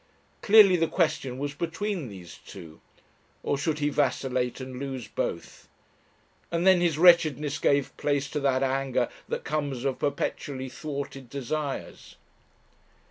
[0.41, 2.81] Clearly the question was between these two.
[3.43, 5.69] Or should he vacillate and lose both?
[6.49, 12.15] And then his wretchedness gave place to that anger that comes of perpetually thwarted desires....